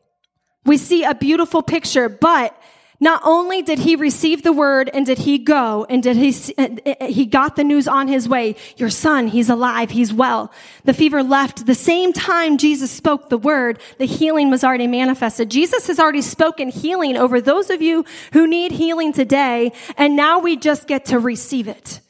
[0.66, 2.56] We see a beautiful picture, but
[3.02, 6.68] not only did he receive the word and did he go and did he, uh,
[6.86, 8.56] uh, uh, he got the news on his way.
[8.78, 9.90] Your son, he's alive.
[9.90, 10.54] He's well.
[10.86, 13.80] The fever left the same time Jesus spoke the word.
[13.98, 15.50] The healing was already manifested.
[15.50, 19.72] Jesus has already spoken healing over those of you who need healing today.
[19.98, 22.02] And now we just get to receive it.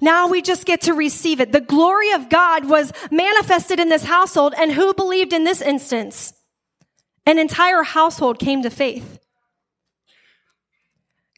[0.00, 1.50] Now we just get to receive it.
[1.50, 4.54] The glory of God was manifested in this household.
[4.56, 6.32] And who believed in this instance?
[7.26, 9.18] An entire household came to faith.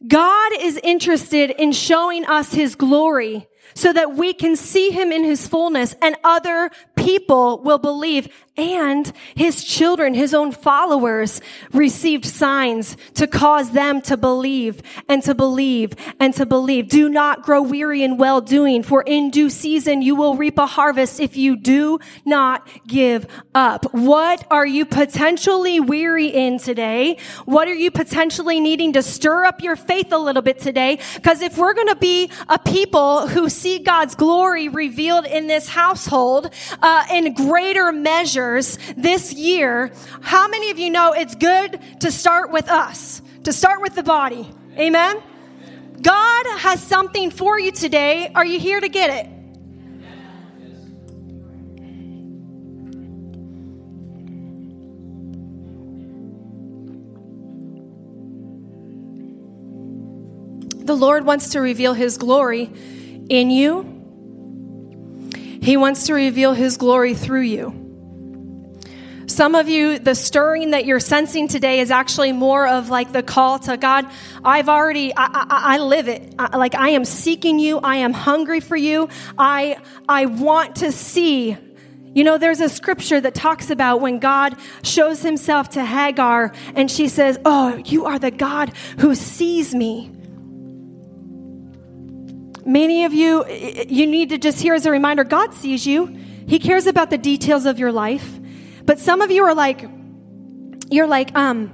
[0.05, 5.23] God is interested in showing us his glory so that we can see him in
[5.23, 8.27] his fullness and other people will believe
[8.57, 11.41] and his children, his own followers
[11.71, 16.89] received signs to cause them to believe and to believe and to believe.
[16.89, 20.65] Do not grow weary in well doing for in due season you will reap a
[20.65, 23.93] harvest if you do not give up.
[23.93, 27.17] What are you potentially weary in today?
[27.45, 30.99] What are you potentially needing to stir up your faith a little bit today?
[31.13, 35.67] Because if we're going to be a people who see God's glory revealed in this
[35.67, 36.51] household
[36.87, 42.49] uh, in greater measures this year, how many of you know it's good to start
[42.49, 44.49] with us, to start with the body?
[44.77, 45.21] Amen?
[46.01, 48.31] God has something for you today.
[48.33, 49.33] Are you here to get it?
[60.85, 62.71] The Lord wants to reveal His glory
[63.27, 63.96] in you.
[65.61, 67.83] He wants to reveal His glory through you.
[69.27, 73.21] Some of you, the stirring that you're sensing today is actually more of like the
[73.21, 74.05] call to God.
[74.43, 76.33] I've already, I, I, I live it.
[76.39, 77.79] I, like I am seeking you.
[77.79, 79.09] I am hungry for you.
[79.37, 79.77] I,
[80.07, 81.57] I want to see
[82.13, 86.89] you know, there's a scripture that talks about when God shows himself to Hagar and
[86.89, 90.16] she says, Oh, you are the God who sees me.
[92.67, 96.07] Many of you, you need to just hear as a reminder God sees you,
[96.47, 98.29] He cares about the details of your life.
[98.83, 99.85] But some of you are like,
[100.89, 101.73] you're like, um,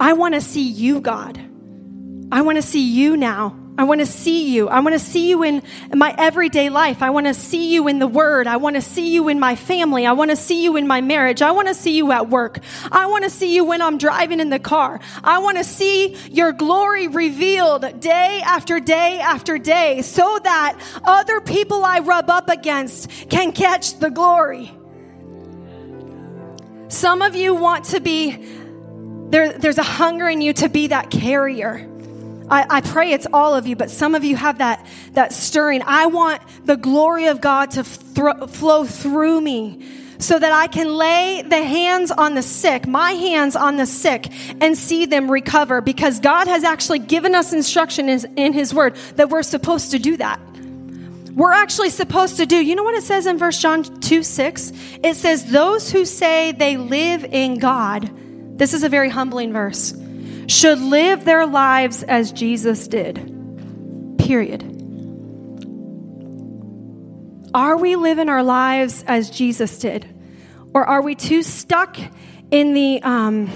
[0.00, 1.38] I want to see you, God.
[2.32, 3.56] I want to see you now.
[3.78, 4.68] I want to see you.
[4.68, 5.62] I want to see you in
[5.94, 7.02] my everyday life.
[7.02, 8.46] I want to see you in the word.
[8.46, 10.06] I want to see you in my family.
[10.06, 11.42] I want to see you in my marriage.
[11.42, 12.60] I want to see you at work.
[12.90, 14.98] I want to see you when I'm driving in the car.
[15.22, 21.40] I want to see your glory revealed day after day after day so that other
[21.42, 24.72] people I rub up against can catch the glory.
[26.88, 28.42] Some of you want to be,
[29.28, 31.92] there, there's a hunger in you to be that carrier.
[32.48, 35.82] I, I, pray it's all of you, but some of you have that, that stirring.
[35.84, 39.84] I want the glory of God to flow through me
[40.18, 44.32] so that I can lay the hands on the sick, my hands on the sick,
[44.60, 48.96] and see them recover because God has actually given us instruction in, in His Word
[49.16, 50.40] that we're supposed to do that
[51.36, 52.56] we're actually supposed to do.
[52.56, 54.72] You know what it says in verse John 2 6?
[55.04, 58.10] It says, Those who say they live in God,
[58.58, 59.92] this is a very humbling verse,
[60.46, 63.16] should live their lives as Jesus did.
[64.18, 64.62] Period.
[67.54, 70.06] Are we living our lives as Jesus did?
[70.74, 71.96] Or are we too stuck
[72.50, 73.46] in the um,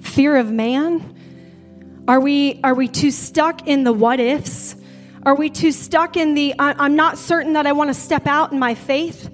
[0.00, 2.04] fear of man?
[2.08, 4.76] Are we, are we too stuck in the what ifs?
[5.24, 8.52] Are we too stuck in the, I'm not certain that I want to step out
[8.52, 9.28] in my faith?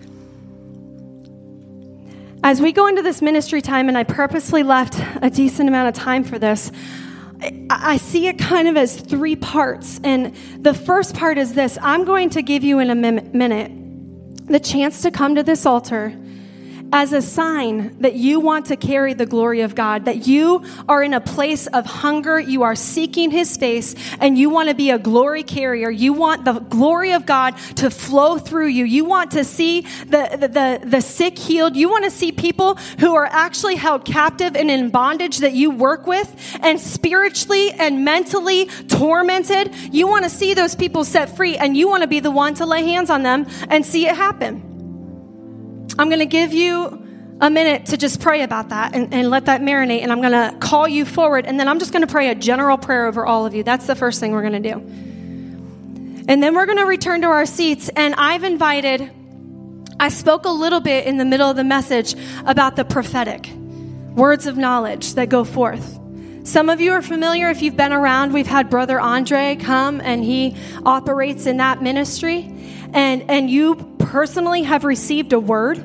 [2.45, 5.95] As we go into this ministry time, and I purposely left a decent amount of
[5.95, 6.73] time for this,
[7.71, 10.01] I see it kind of as three parts.
[10.03, 13.71] And the first part is this I'm going to give you in a minute
[14.49, 16.17] the chance to come to this altar
[16.93, 21.03] as a sign that you want to carry the glory of God, that you are
[21.03, 24.91] in a place of hunger, you are seeking His face, and you want to be
[24.91, 25.91] a glory carrier.
[25.91, 28.85] You want the glory of God to flow through you.
[28.85, 31.77] You want to see the, the, the, the sick healed.
[31.77, 35.71] You want to see people who are actually held captive and in bondage that you
[35.71, 39.75] work with, and spiritually and mentally tormented.
[39.91, 42.55] You want to see those people set free, and you want to be the one
[42.55, 44.72] to lay hands on them and see it happen.
[45.99, 47.07] I'm going to give you
[47.41, 50.03] a minute to just pray about that and, and let that marinate.
[50.03, 51.45] And I'm going to call you forward.
[51.45, 53.63] And then I'm just going to pray a general prayer over all of you.
[53.63, 54.79] That's the first thing we're going to do.
[56.29, 57.89] And then we're going to return to our seats.
[57.91, 59.11] And I've invited,
[59.99, 62.15] I spoke a little bit in the middle of the message
[62.47, 63.51] about the prophetic
[64.15, 65.99] words of knowledge that go forth.
[66.45, 68.33] Some of you are familiar if you've been around.
[68.33, 72.53] We've had Brother Andre come and he operates in that ministry.
[72.93, 75.79] And, and you personally have received a word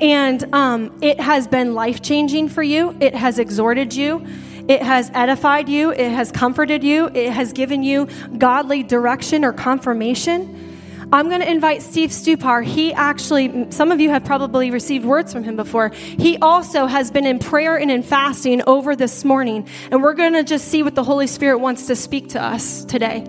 [0.00, 4.26] and um, it has been life changing for you, it has exhorted you.
[4.68, 5.90] It has edified you.
[5.90, 7.08] It has comforted you.
[7.08, 8.06] It has given you
[8.38, 11.08] godly direction or confirmation.
[11.12, 12.64] I'm going to invite Steve Stupar.
[12.64, 15.88] He actually, some of you have probably received words from him before.
[15.90, 19.68] He also has been in prayer and in fasting over this morning.
[19.90, 22.84] And we're going to just see what the Holy Spirit wants to speak to us
[22.84, 23.26] today.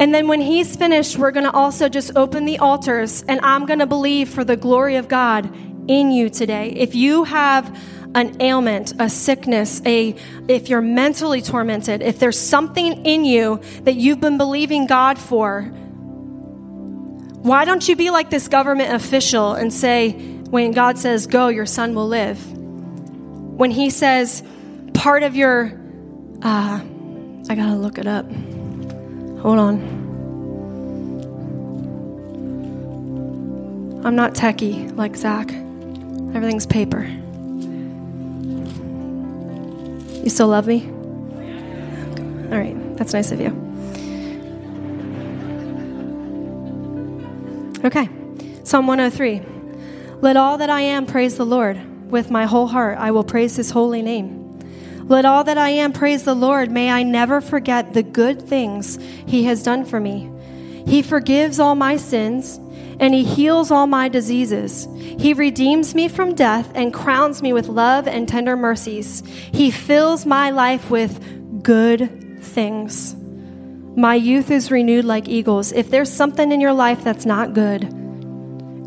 [0.00, 3.66] And then when he's finished, we're going to also just open the altars, and I'm
[3.66, 5.54] going to believe for the glory of God
[5.88, 6.70] in you today.
[6.70, 7.78] If you have
[8.14, 10.16] an ailment, a sickness, a
[10.48, 15.64] if you're mentally tormented, if there's something in you that you've been believing God for,
[17.42, 20.12] why don't you be like this government official and say,
[20.50, 22.38] when God says go, your son will live?
[22.52, 24.42] When he says,
[24.94, 25.78] part of your,
[26.42, 26.80] uh,
[27.48, 28.24] I gotta look it up.
[29.42, 30.00] Hold on.
[34.04, 35.50] I'm not techie like Zach.
[36.34, 37.02] Everything's paper.
[40.22, 40.86] You still love me?
[42.50, 43.48] All right, that's nice of you.
[47.84, 48.08] Okay,
[48.64, 49.40] Psalm 103.
[50.20, 51.80] Let all that I am praise the Lord.
[52.10, 54.39] With my whole heart, I will praise his holy name.
[55.04, 56.70] Let all that I am praise the Lord.
[56.70, 60.30] May I never forget the good things He has done for me.
[60.86, 62.58] He forgives all my sins
[63.00, 64.86] and He heals all my diseases.
[64.94, 69.22] He redeems me from death and crowns me with love and tender mercies.
[69.52, 73.16] He fills my life with good things.
[73.96, 75.72] My youth is renewed like eagles.
[75.72, 77.84] If there's something in your life that's not good,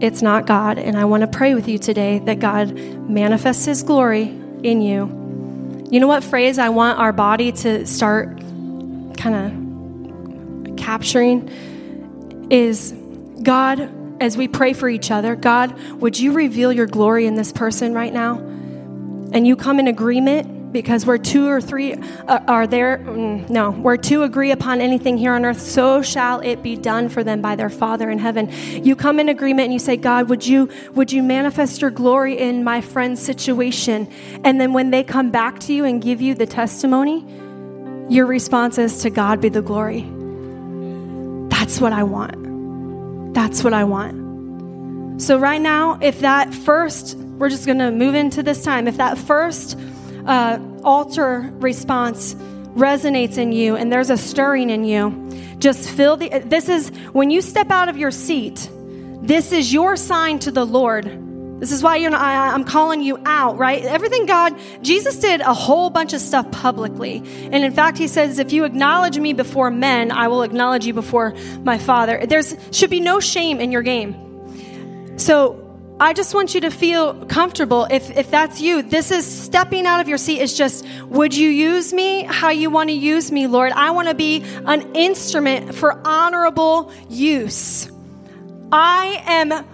[0.01, 0.77] it's not God.
[0.77, 2.73] And I want to pray with you today that God
[3.09, 4.23] manifests His glory
[4.63, 5.22] in you
[5.93, 8.39] you know what phrase I want our body to start
[9.15, 11.47] kind of capturing
[12.49, 12.95] is
[13.43, 17.51] God, as we pray for each other, God, would you reveal your glory in this
[17.51, 18.39] person right now?
[18.39, 23.71] And you come in agreement because where two or three uh, are there, mm, no,
[23.71, 27.41] where two agree upon anything here on earth, so shall it be done for them
[27.41, 28.49] by their Father in heaven.
[28.83, 32.37] You come in agreement and you say, God, would you, would you manifest your glory
[32.37, 34.11] in my friend's situation?
[34.43, 37.23] And then when they come back to you and give you the testimony,
[38.09, 40.01] your response is to God be the glory.
[41.49, 43.33] That's what I want.
[43.33, 45.21] That's what I want.
[45.21, 48.97] So, right now, if that first, we're just going to move into this time, if
[48.97, 49.77] that first
[50.25, 52.35] uh, altar response
[52.75, 56.29] resonates in you and there's a stirring in you, just feel the.
[56.45, 58.69] This is when you step out of your seat,
[59.21, 61.19] this is your sign to the Lord.
[61.59, 63.85] This is why you're not, I, I'm calling you out, right?
[63.85, 67.17] Everything God, Jesus did a whole bunch of stuff publicly.
[67.17, 70.93] And in fact, he says, if you acknowledge me before men, I will acknowledge you
[70.93, 72.25] before my Father.
[72.25, 75.17] There's should be no shame in your game.
[75.17, 75.62] So
[76.03, 77.87] I just want you to feel comfortable.
[77.89, 80.41] If, if that's you, this is stepping out of your seat.
[80.41, 83.71] Is just, would you use me how you want to use me, Lord?
[83.71, 87.89] I want to be an instrument for honorable use.
[88.69, 89.65] I am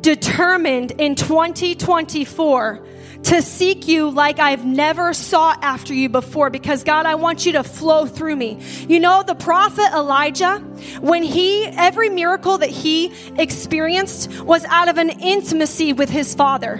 [0.00, 2.86] determined in 2024
[3.24, 7.52] to seek you like I've never sought after you before because God, I want you
[7.52, 8.60] to flow through me.
[8.86, 10.58] You know, the prophet Elijah,
[11.00, 16.74] when he, every miracle that he experienced was out of an intimacy with his father.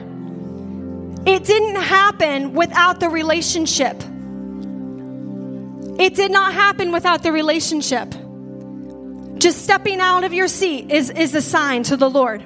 [1.26, 3.96] It didn't happen without the relationship.
[5.98, 8.14] It did not happen without the relationship.
[9.38, 12.44] Just stepping out of your seat is, is a sign to the Lord.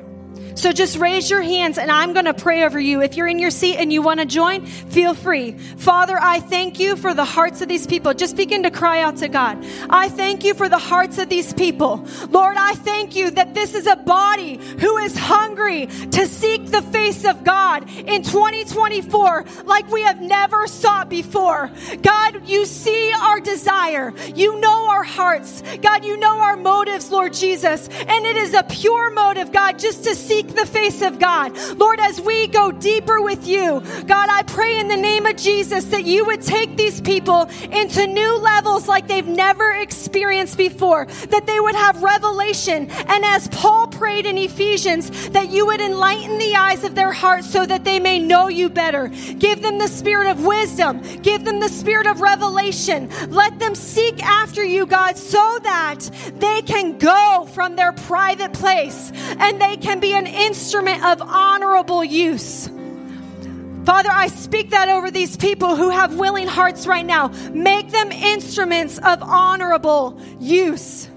[0.58, 3.00] So just raise your hands and I'm going to pray over you.
[3.00, 5.52] If you're in your seat and you want to join, feel free.
[5.52, 8.12] Father, I thank you for the hearts of these people.
[8.12, 9.64] Just begin to cry out to God.
[9.88, 12.04] I thank you for the hearts of these people.
[12.30, 16.82] Lord, I thank you that this is a body who is hungry to seek the
[16.82, 21.70] face of God in 2024 like we have never sought before.
[22.02, 24.12] God, you see our desire.
[24.34, 25.62] You know our hearts.
[25.82, 27.86] God, you know our motives, Lord Jesus.
[27.86, 30.16] And it is a pure motive, God, just to
[30.48, 31.56] seek the face of God.
[31.76, 35.84] Lord, as we go deeper with you, God, I pray in the name of Jesus
[35.86, 41.46] that you would take these people into new levels like they've never experienced before, that
[41.46, 42.90] they would have revelation.
[42.90, 47.50] And as Paul prayed in Ephesians, that you would enlighten the eyes of their hearts
[47.50, 49.08] so that they may know you better.
[49.38, 53.10] Give them the spirit of wisdom, give them the spirit of revelation.
[53.28, 55.98] Let them seek after you, God, so that
[56.38, 62.04] they can go from their private place and they can be an instrument of honorable
[62.04, 62.68] use.
[63.84, 67.28] Father, I speak that over these people who have willing hearts right now.
[67.52, 71.08] Make them instruments of honorable use.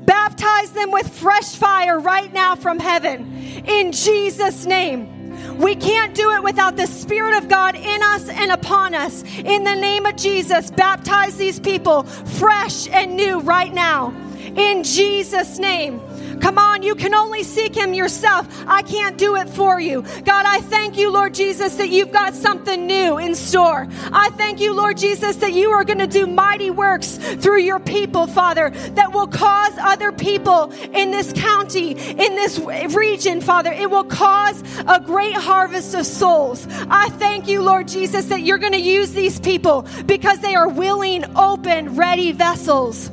[0.00, 3.62] Baptize them with fresh fire right now from heaven.
[3.66, 5.12] In Jesus' name.
[5.58, 9.22] We can't do it without the Spirit of God in us and upon us.
[9.22, 14.14] In the name of Jesus, baptize these people fresh and new right now.
[14.56, 16.00] In Jesus' name.
[16.46, 18.46] Come on, you can only seek Him yourself.
[18.68, 20.02] I can't do it for you.
[20.02, 23.88] God, I thank you, Lord Jesus, that you've got something new in store.
[24.12, 27.80] I thank you, Lord Jesus, that you are going to do mighty works through your
[27.80, 32.60] people, Father, that will cause other people in this county, in this
[32.94, 36.64] region, Father, it will cause a great harvest of souls.
[36.88, 40.68] I thank you, Lord Jesus, that you're going to use these people because they are
[40.68, 43.10] willing, open, ready vessels.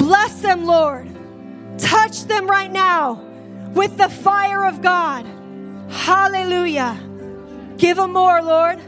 [0.00, 1.07] Bless them, Lord.
[1.78, 3.24] Touch them right now
[3.74, 5.26] with the fire of God.
[5.90, 6.98] Hallelujah.
[7.76, 8.80] Give them more, Lord.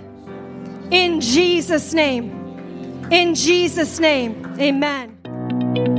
[0.90, 3.08] In Jesus' name.
[3.10, 4.56] In Jesus' name.
[4.58, 5.19] Amen.